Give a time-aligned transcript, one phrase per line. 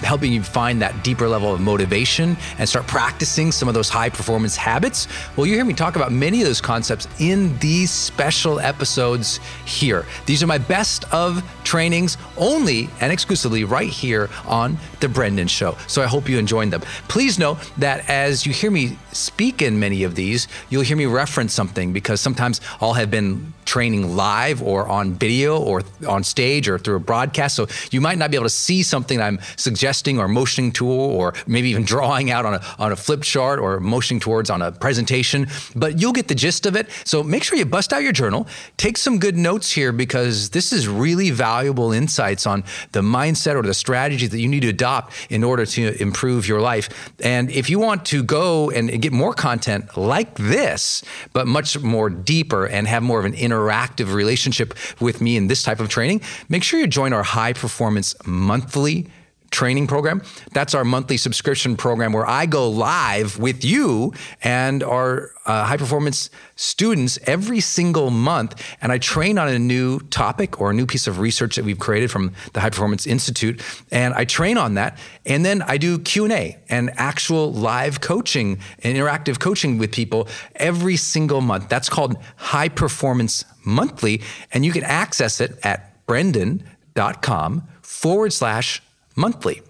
[0.00, 4.08] helping you find that deeper level of motivation and start practicing some of those high
[4.08, 5.08] performance habits.
[5.36, 10.04] Well, you hear me talk about many of those concepts in these special episodes here.
[10.26, 15.76] These are my best of trainings only and exclusively right here on The Brendon Show.
[15.86, 16.82] So I hope you enjoyed them.
[17.08, 21.06] Please know that as you hear me speak in many of these, you'll hear me
[21.06, 26.68] reference something because sometimes I'll have been training live or on video or on stage
[26.68, 27.56] or through a broadcast.
[27.56, 31.00] So you might not be able to see something I'm suggesting gesturing or motioning tool,
[31.20, 34.60] or maybe even drawing out on a, on a flip chart or motioning towards on
[34.60, 35.46] a presentation,
[35.76, 36.86] but you'll get the gist of it.
[37.04, 40.72] So make sure you bust out your journal, take some good notes here because this
[40.72, 45.14] is really valuable insights on the mindset or the strategy that you need to adopt
[45.30, 47.12] in order to improve your life.
[47.20, 52.10] And if you want to go and get more content like this, but much more
[52.10, 56.20] deeper and have more of an interactive relationship with me in this type of training,
[56.48, 59.06] make sure you join our high performance monthly
[59.50, 60.22] training program.
[60.52, 64.12] That's our monthly subscription program where I go live with you
[64.42, 70.00] and our uh, high performance students every single month and I train on a new
[70.00, 73.62] topic or a new piece of research that we've created from the High Performance Institute
[73.90, 78.96] and I train on that and then I do Q&A and actual live coaching and
[78.96, 81.68] interactive coaching with people every single month.
[81.68, 84.22] That's called High Performance Monthly
[84.52, 88.82] and you can access it at brendon.com forward slash
[89.16, 89.62] monthly.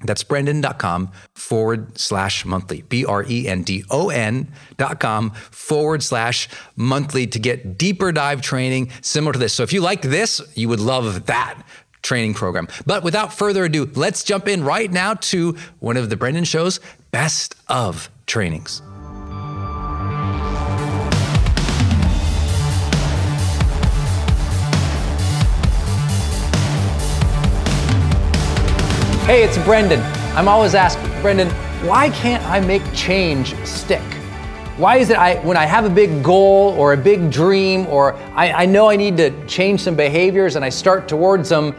[0.00, 2.82] That's brendon.com forward slash monthly.
[2.82, 8.12] B R E N D O N dot com forward slash monthly to get deeper
[8.12, 9.54] dive training similar to this.
[9.54, 11.62] So if you like this, you would love that
[12.02, 12.68] training program.
[12.84, 16.80] But without further ado, let's jump in right now to one of the Brendon Show's
[17.10, 18.82] best of trainings.
[29.24, 30.02] Hey, it's Brendon.
[30.36, 31.48] I'm always asked, Brendon,
[31.88, 34.02] why can't I make change stick?
[34.76, 38.12] Why is it I, when I have a big goal or a big dream or
[38.34, 41.74] I, I know I need to change some behaviors and I start towards them,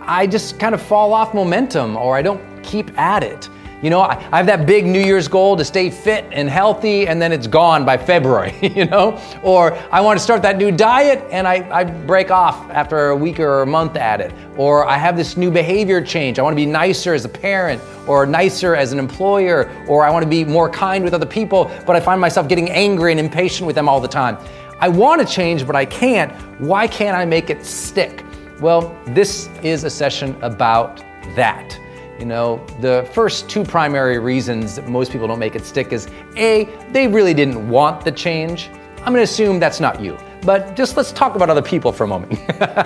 [0.00, 3.50] I just kind of fall off momentum or I don't keep at it?
[3.86, 7.06] You know, I, I have that big New Year's goal to stay fit and healthy,
[7.06, 9.16] and then it's gone by February, you know?
[9.44, 13.16] Or I want to start that new diet and I, I break off after a
[13.16, 14.34] week or a month at it.
[14.56, 16.40] Or I have this new behavior change.
[16.40, 20.10] I want to be nicer as a parent or nicer as an employer, or I
[20.10, 23.20] want to be more kind with other people, but I find myself getting angry and
[23.20, 24.36] impatient with them all the time.
[24.80, 26.32] I want to change, but I can't.
[26.60, 28.24] Why can't I make it stick?
[28.60, 31.04] Well, this is a session about
[31.36, 31.78] that.
[32.18, 36.08] You know, the first two primary reasons that most people don't make it stick is
[36.36, 38.70] A, they really didn't want the change.
[39.00, 40.16] I'm gonna assume that's not you.
[40.42, 42.32] But just let's talk about other people for a moment.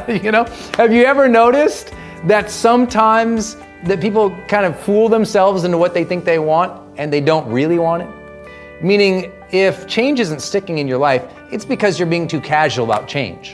[0.25, 0.45] you know,
[0.75, 1.93] have you ever noticed
[2.25, 7.13] that sometimes that people kind of fool themselves into what they think they want and
[7.13, 8.83] they don't really want it?
[8.83, 13.07] Meaning, if change isn't sticking in your life, it's because you're being too casual about
[13.07, 13.53] change.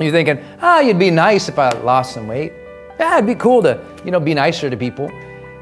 [0.00, 2.52] You're thinking, ah, you'd be nice if I lost some weight.
[2.98, 5.10] Yeah, it'd be cool to, you know, be nicer to people.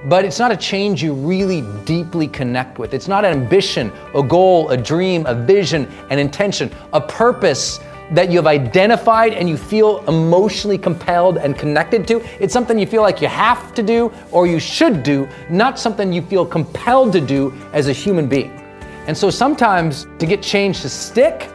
[0.06, 2.92] But it's not a change you really deeply connect with.
[2.92, 7.78] It's not an ambition, a goal, a dream, a vision, an intention, a purpose
[8.10, 12.20] that you have identified and you feel emotionally compelled and connected to.
[12.42, 16.12] It's something you feel like you have to do or you should do, not something
[16.12, 18.50] you feel compelled to do as a human being.
[19.06, 21.48] And so sometimes to get change to stick,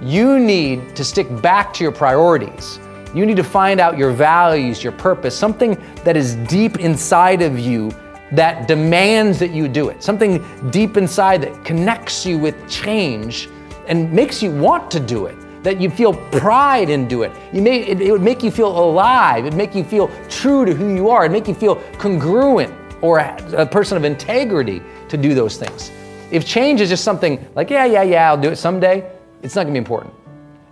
[0.00, 2.78] you need to stick back to your priorities.
[3.14, 7.58] You need to find out your values, your purpose, something that is deep inside of
[7.58, 7.90] you
[8.32, 13.48] that demands that you do it, something deep inside that connects you with change
[13.86, 17.32] and makes you want to do it, that you feel pride in do it.
[17.54, 20.74] You may, it, it would make you feel alive, it'd make you feel true to
[20.74, 25.16] who you are, it'd make you feel congruent or a, a person of integrity to
[25.16, 25.90] do those things.
[26.30, 29.10] If change is just something like, yeah, yeah, yeah, I'll do it someday,
[29.42, 30.12] it's not gonna be important.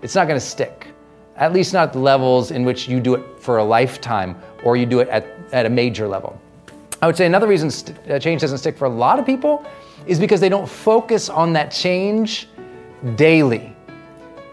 [0.03, 0.89] It's not gonna stick
[1.37, 4.87] at least not the levels in which you do it for a lifetime or you
[4.87, 6.41] do it at, at a major level.
[7.03, 9.65] I would say another reason st- uh, change doesn't stick for a lot of people
[10.07, 12.49] is because they don't focus on that change
[13.17, 13.75] daily.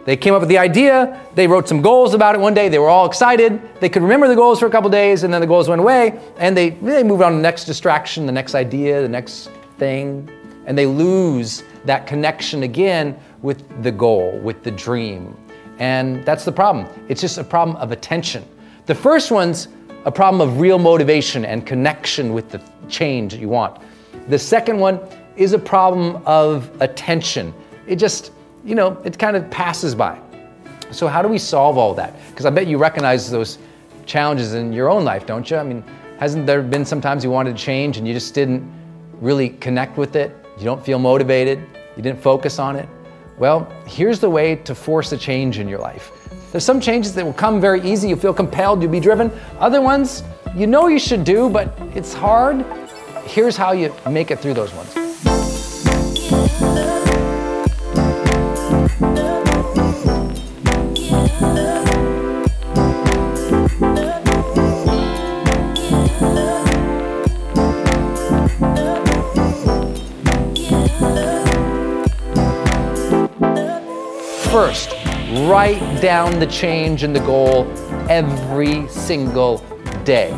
[0.06, 2.80] They came up with the idea, they wrote some goals about it one day, they
[2.80, 5.48] were all excited, they could remember the goals for a couple days, and then the
[5.48, 9.02] goals went away, and they, they moved on to the next distraction, the next idea,
[9.02, 10.30] the next thing,
[10.66, 15.38] and they lose that connection again with the goal, with the dream,
[15.80, 16.88] and that's the problem.
[17.10, 18.46] It's just a problem of attention.
[18.86, 19.68] The first one's
[20.06, 23.82] a problem of real motivation and connection with the change you want.
[24.28, 25.00] The second one
[25.36, 27.54] is a problem of attention.
[27.88, 28.32] It just,
[28.64, 30.20] you know, it kind of passes by.
[30.92, 32.14] So, how do we solve all that?
[32.30, 33.58] Because I bet you recognize those
[34.06, 35.58] challenges in your own life, don't you?
[35.58, 35.84] I mean,
[36.20, 38.64] hasn't there been sometimes you wanted to change and you just didn't
[39.20, 40.36] really connect with it?
[40.58, 41.60] You don't feel motivated,
[41.98, 42.88] you didn't focus on it?
[43.38, 46.12] Well, here's the way to force a change in your life.
[46.52, 48.10] There's some changes that will come very easy.
[48.10, 49.32] You feel compelled, you'll be driven.
[49.60, 50.24] Other ones,
[50.56, 52.64] you know you should do, but it's hard.
[53.26, 55.03] Here's how you make it through those ones.
[75.54, 77.72] Write down the change and the goal
[78.10, 79.60] every single
[80.04, 80.32] day.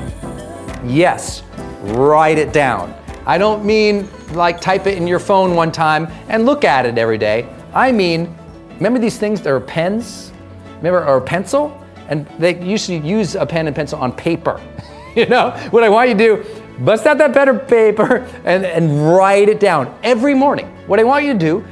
[0.83, 1.41] Yes,
[1.83, 2.93] write it down.
[3.25, 6.97] I don't mean like type it in your phone one time and look at it
[6.97, 7.47] every day.
[7.73, 8.37] I mean,
[8.75, 9.39] remember these things?
[9.39, 10.33] There are pens,
[10.79, 11.81] remember, or pencil?
[12.09, 14.61] And they used to use a pen and pencil on paper.
[15.15, 19.15] you know, what I want you to do, bust out that better paper and, and
[19.15, 20.65] write it down every morning.
[20.87, 21.65] What I want you to do,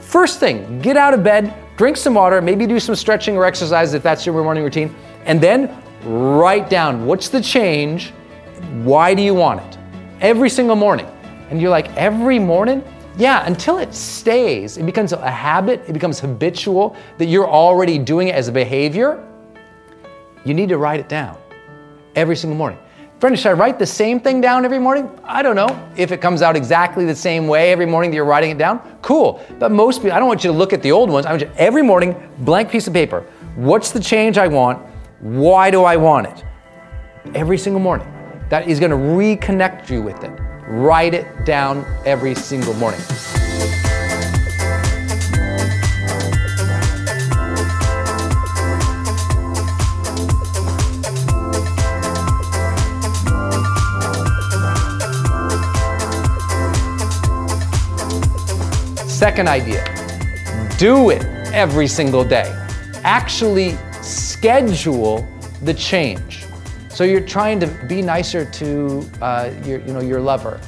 [0.00, 3.94] first thing, get out of bed, drink some water, maybe do some stretching or exercise
[3.94, 4.94] if that's your morning routine,
[5.24, 8.10] and then write down what's the change,
[8.82, 9.78] why do you want it?
[10.20, 11.06] Every single morning.
[11.48, 12.84] And you're like, every morning?
[13.16, 18.28] Yeah, until it stays, it becomes a habit, it becomes habitual that you're already doing
[18.28, 19.26] it as a behavior.
[20.44, 21.38] You need to write it down
[22.14, 22.78] every single morning.
[23.20, 25.10] Friend, should I write the same thing down every morning?
[25.24, 25.68] I don't know.
[25.94, 28.80] If it comes out exactly the same way every morning that you're writing it down,
[29.02, 29.44] cool.
[29.58, 31.26] But most people, I don't want you to look at the old ones.
[31.26, 33.26] I want you every morning, blank piece of paper.
[33.56, 34.78] What's the change I want?
[35.20, 36.44] Why do I want it?
[37.34, 38.10] Every single morning.
[38.48, 40.32] That is going to reconnect you with it.
[40.66, 43.00] Write it down every single morning.
[59.20, 59.84] Second idea
[60.78, 61.22] do it
[61.52, 62.50] every single day.
[63.04, 65.28] Actually, schedule
[65.60, 66.46] the change.
[66.88, 70.58] So you're trying to be nicer to uh, your, you know, your lover.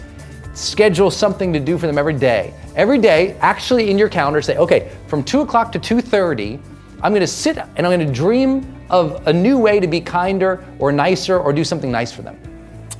[0.52, 2.52] Schedule something to do for them every day.
[2.76, 6.60] Every day, actually in your calendar, say, okay, from 2 o'clock to 2.30,
[7.02, 10.92] I'm gonna sit and I'm gonna dream of a new way to be kinder or
[10.92, 12.38] nicer or do something nice for them.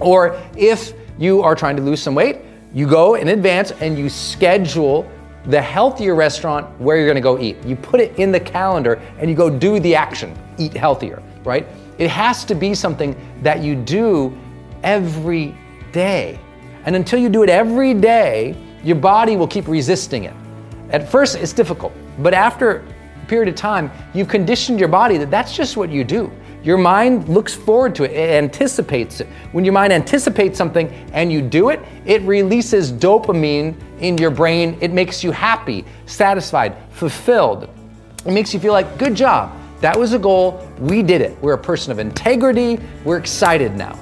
[0.00, 2.38] Or if you are trying to lose some weight,
[2.73, 5.12] you go in advance and you schedule
[5.46, 7.56] the healthier restaurant where you're gonna go eat.
[7.64, 11.66] You put it in the calendar and you go do the action, eat healthier, right?
[11.99, 14.37] It has to be something that you do
[14.82, 15.54] every
[15.92, 16.38] day.
[16.84, 20.34] And until you do it every day, your body will keep resisting it.
[20.90, 22.84] At first, it's difficult, but after
[23.22, 26.30] a period of time, you've conditioned your body that that's just what you do.
[26.62, 29.26] Your mind looks forward to it, it anticipates it.
[29.50, 34.78] When your mind anticipates something and you do it, it releases dopamine in your brain.
[34.81, 37.69] It makes you happy, satisfied, fulfilled.
[38.25, 39.52] It makes you feel like, good job.
[39.81, 40.69] That was a goal.
[40.78, 41.37] We did it.
[41.42, 42.78] We're a person of integrity.
[43.04, 43.99] We're excited now.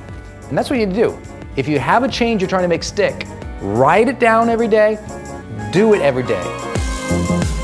[0.49, 1.19] And that's what you do.
[1.57, 3.27] If you have a change you're trying to make stick,
[3.63, 4.99] write it down every day,
[5.73, 7.60] do it every day.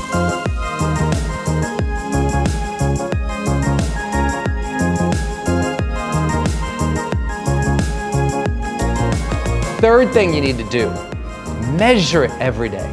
[9.77, 10.89] Third thing you need to do
[11.77, 12.91] measure it every day.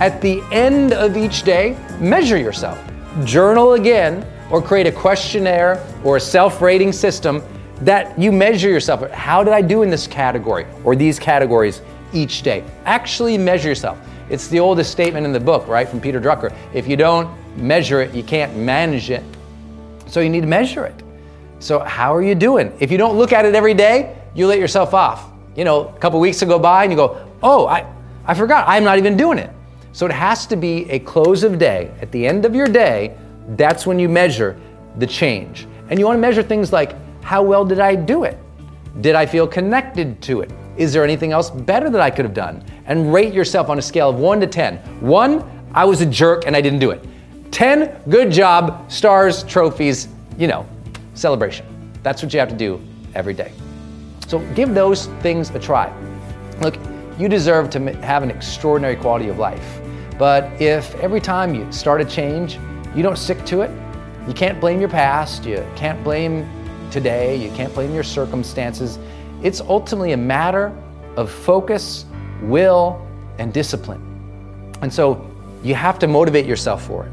[0.00, 2.78] At the end of each day, measure yourself.
[3.24, 7.42] Journal again or create a questionnaire or a self rating system
[7.80, 9.10] that you measure yourself.
[9.12, 11.80] How did I do in this category or these categories
[12.12, 12.64] each day?
[12.84, 13.98] Actually measure yourself.
[14.28, 16.54] It's the oldest statement in the book, right, from Peter Drucker.
[16.74, 19.24] If you don't measure it, you can't manage it.
[20.06, 21.02] So you need to measure it.
[21.60, 22.76] So, how are you doing?
[22.78, 25.29] If you don't look at it every day, you let yourself off
[25.60, 27.84] you know, a couple weeks to go by and you go, oh, I,
[28.24, 29.50] I forgot, I'm not even doing it.
[29.92, 31.92] So it has to be a close of day.
[32.00, 33.14] At the end of your day,
[33.58, 34.58] that's when you measure
[34.96, 35.68] the change.
[35.90, 38.38] And you want to measure things like how well did I do it?
[39.02, 40.50] Did I feel connected to it?
[40.78, 42.64] Is there anything else better that I could have done?
[42.86, 44.78] And rate yourself on a scale of 1 to 10.
[45.02, 47.04] 1, I was a jerk and I didn't do it.
[47.50, 50.66] 10, good job, stars, trophies, you know,
[51.12, 51.66] celebration.
[52.02, 52.80] That's what you have to do
[53.14, 53.52] every day.
[54.30, 55.92] So give those things a try.
[56.60, 56.76] Look,
[57.18, 59.80] you deserve to have an extraordinary quality of life.
[60.20, 62.56] But if every time you start a change,
[62.94, 63.72] you don't stick to it,
[64.28, 66.48] you can't blame your past, you can't blame
[66.92, 69.00] today, you can't blame your circumstances.
[69.42, 70.72] It's ultimately a matter
[71.16, 72.04] of focus,
[72.42, 73.04] will,
[73.40, 74.00] and discipline.
[74.80, 75.28] And so
[75.64, 77.12] you have to motivate yourself for it.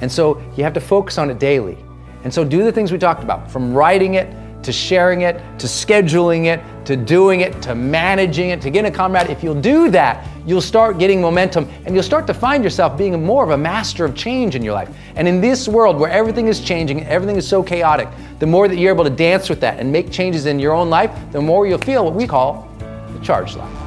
[0.00, 1.76] And so you have to focus on it daily.
[2.22, 5.66] And so do the things we talked about, from writing it to sharing it, to
[5.66, 9.30] scheduling it, to doing it, to managing it, to getting a comrade.
[9.30, 13.24] If you'll do that, you'll start getting momentum and you'll start to find yourself being
[13.24, 14.88] more of a master of change in your life.
[15.16, 18.76] And in this world where everything is changing, everything is so chaotic, the more that
[18.76, 21.66] you're able to dance with that and make changes in your own life, the more
[21.66, 23.78] you'll feel what we call the charged life.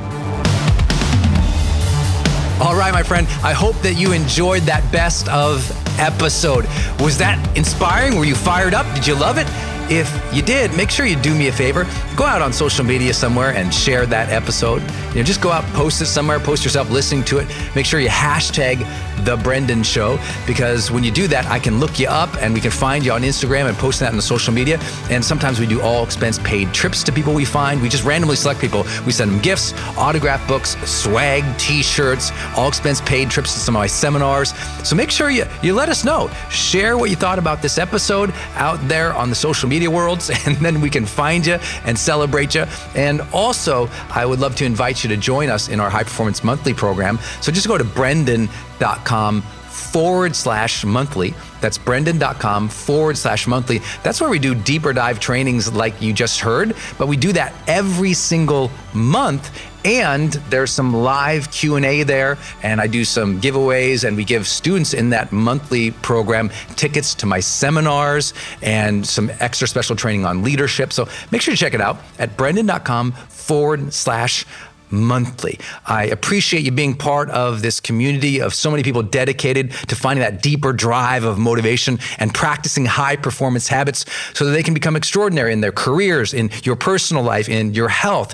[2.61, 6.65] All right, my friend, I hope that you enjoyed that best of episode.
[7.01, 8.17] Was that inspiring?
[8.17, 8.85] Were you fired up?
[8.95, 9.74] Did you love it?
[9.89, 11.85] If you did, make sure you do me a favor.
[12.15, 14.81] Go out on social media somewhere and share that episode.
[15.09, 17.47] You know, just go out, post it somewhere, post yourself listening to it.
[17.75, 18.79] Make sure you hashtag
[19.25, 22.61] the Brendon Show because when you do that, I can look you up and we
[22.61, 24.79] can find you on Instagram and post that on the social media.
[25.11, 27.79] And sometimes we do all expense paid trips to people we find.
[27.79, 28.85] We just randomly select people.
[29.05, 33.79] We send them gifts, autograph books, swag, t-shirts, all expense paid trips to some of
[33.79, 34.53] my seminars.
[34.83, 36.31] So make sure you you let us know.
[36.49, 40.55] Share what you thought about this episode out there on the social media worlds, and
[40.57, 42.65] then we can find you and celebrate you.
[42.95, 46.43] And also, I would love to invite you to join us in our High Performance
[46.43, 47.19] Monthly program.
[47.41, 49.43] So just go to brendon.com
[49.75, 51.33] forward slash monthly.
[51.61, 53.81] That's brendon.com forward slash monthly.
[54.03, 57.53] That's where we do deeper dive trainings like you just heard, but we do that
[57.67, 59.51] every single month
[59.83, 64.95] and there's some live q&a there and i do some giveaways and we give students
[64.95, 70.91] in that monthly program tickets to my seminars and some extra special training on leadership
[70.91, 74.43] so make sure to check it out at brendon.com forward slash
[74.91, 75.59] monthly.
[75.85, 80.21] I appreciate you being part of this community of so many people dedicated to finding
[80.21, 84.95] that deeper drive of motivation and practicing high performance habits so that they can become
[84.95, 88.33] extraordinary in their careers, in your personal life, in your health.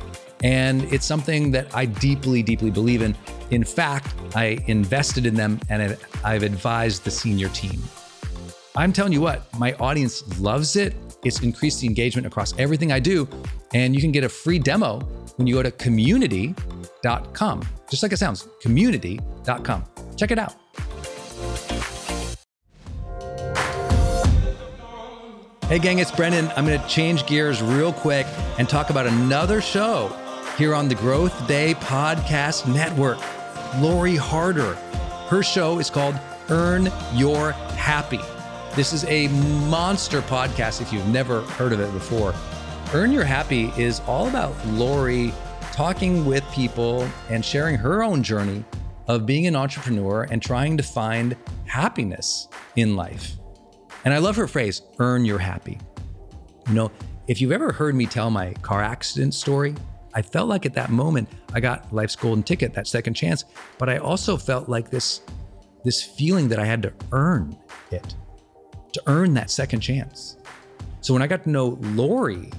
[0.43, 3.15] And it's something that I deeply, deeply believe in.
[3.51, 7.81] In fact, I invested in them and I've advised the senior team.
[8.75, 10.95] I'm telling you what, my audience loves it.
[11.23, 13.27] It's increased the engagement across everything I do.
[13.73, 14.99] And you can get a free demo
[15.35, 19.85] when you go to community.com, just like it sounds community.com.
[20.15, 20.55] Check it out.
[25.67, 26.49] Hey, gang, it's Brendon.
[26.57, 28.27] I'm going to change gears real quick
[28.57, 30.13] and talk about another show
[30.57, 33.17] here on the Growth Day Podcast Network.
[33.79, 34.73] Lori Harder.
[35.29, 38.19] Her show is called Earn Your Happy.
[38.75, 39.29] This is a
[39.69, 42.33] monster podcast if you've never heard of it before.
[42.93, 45.33] Earn Your Happy is all about Lori
[45.71, 48.65] talking with people and sharing her own journey
[49.07, 51.35] of being an entrepreneur and trying to find
[51.65, 53.37] happiness in life.
[54.03, 55.79] And I love her phrase, earn your happy.
[56.67, 56.91] You know,
[57.27, 59.75] if you've ever heard me tell my car accident story,
[60.13, 63.45] I felt like at that moment I got life's golden ticket, that second chance,
[63.77, 65.21] but I also felt like this
[65.83, 67.57] this feeling that I had to earn
[67.89, 68.15] it,
[68.93, 70.37] to earn that second chance.
[71.01, 72.51] So when I got to know Lori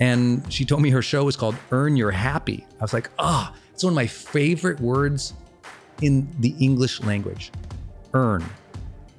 [0.00, 3.52] and she told me her show was called Earn Your Happy, I was like, ah,
[3.52, 5.34] oh, it's one of my favorite words
[6.00, 7.52] in the English language.
[8.14, 8.44] Earn.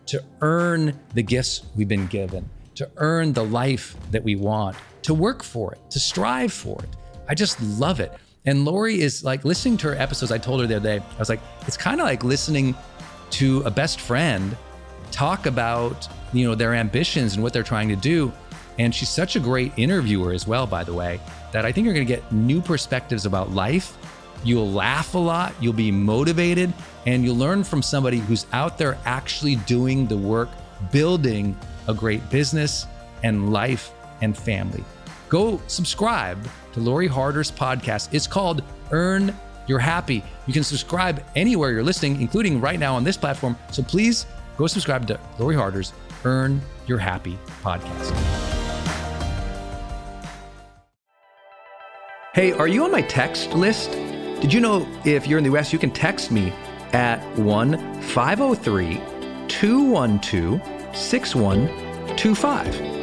[0.07, 5.13] To earn the gifts we've been given, to earn the life that we want, to
[5.13, 6.89] work for it, to strive for it.
[7.27, 8.11] I just love it.
[8.45, 10.31] And Lori is like listening to her episodes.
[10.31, 12.75] I told her the other day, I was like, it's kind of like listening
[13.31, 14.55] to a best friend
[15.11, 18.31] talk about, you know, their ambitions and what they're trying to do.
[18.79, 21.19] And she's such a great interviewer as well, by the way,
[21.51, 23.97] that I think you're going to get new perspectives about life
[24.43, 26.73] You'll laugh a lot, you'll be motivated,
[27.05, 30.49] and you'll learn from somebody who's out there actually doing the work,
[30.91, 31.57] building
[31.87, 32.85] a great business
[33.23, 34.83] and life and family.
[35.33, 38.09] Go subscribe to Lori Harder's podcast.
[38.11, 40.23] It's called Earn Your Happy.
[40.45, 43.57] You can subscribe anywhere you're listening, including right now on this platform.
[43.71, 44.27] So please
[44.59, 45.91] go subscribe to Lori Harder's
[46.23, 48.11] Earn Your Happy podcast.
[52.35, 53.89] Hey, are you on my text list?
[54.39, 56.53] Did you know if you're in the US, you can text me
[56.93, 59.01] at 1 503
[59.47, 63.02] 212 6125.